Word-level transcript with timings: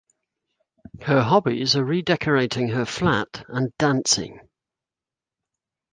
Her 1.03 1.21
hobbies 1.21 1.75
are 1.75 1.85
redecorating 1.85 2.69
her 2.69 2.85
flat 2.85 3.45
and 3.47 3.71
dancing. 3.77 4.39